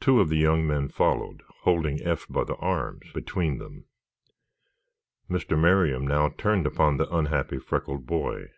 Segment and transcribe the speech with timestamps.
[0.00, 3.84] Two of the young men followed, holding Eph by the arms between them.
[5.30, 5.56] Mr.
[5.56, 8.48] Merriam now turned upon the unhappy freckled boy.